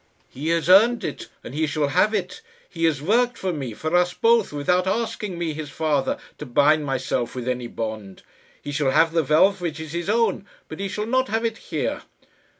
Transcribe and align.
"He 0.29 0.47
has 0.47 0.67
earned 0.67 1.03
it, 1.03 1.27
and 1.43 1.53
he 1.53 1.67
shall 1.67 1.89
have 1.89 2.11
it. 2.11 2.41
He 2.67 2.85
has 2.85 3.03
worked 3.03 3.37
for 3.37 3.53
me 3.53 3.75
for 3.75 3.95
us 3.95 4.15
both 4.15 4.51
without 4.51 4.87
asking 4.87 5.37
me, 5.37 5.53
his 5.53 5.69
father, 5.69 6.17
to 6.39 6.45
bind 6.47 6.83
myself 6.85 7.35
with 7.35 7.47
any 7.47 7.67
bond. 7.67 8.23
He 8.63 8.71
shall 8.71 8.89
have 8.89 9.13
the 9.13 9.23
wealth 9.23 9.61
which 9.61 9.79
is 9.79 9.91
his 9.91 10.09
own, 10.09 10.47
but 10.67 10.79
he 10.79 10.87
shall 10.87 11.05
not 11.05 11.27
have 11.29 11.45
it 11.45 11.59
here. 11.69 12.01